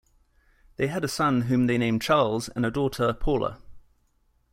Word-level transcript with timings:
They 0.77 0.87
had 0.87 1.03
a 1.03 1.07
son 1.07 1.41
whom 1.41 1.67
they 1.67 1.77
named 1.77 2.01
Charles, 2.01 2.49
and 2.49 2.65
a 2.65 2.71
daughter, 2.71 3.13
Paulla. 3.13 3.59